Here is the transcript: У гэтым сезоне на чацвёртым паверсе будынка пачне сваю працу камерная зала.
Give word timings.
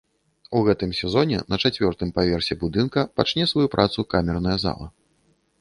У 0.59 0.61
гэтым 0.67 0.95
сезоне 0.99 1.41
на 1.53 1.59
чацвёртым 1.67 2.13
паверсе 2.17 2.53
будынка 2.63 3.05
пачне 3.21 3.49
сваю 3.53 3.67
працу 3.77 4.09
камерная 4.15 4.57
зала. 4.65 4.91